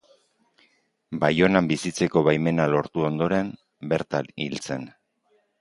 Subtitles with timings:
[1.23, 3.55] Baionan bizitzeko baimena lortu ondoren
[3.93, 4.91] bertan hil zen.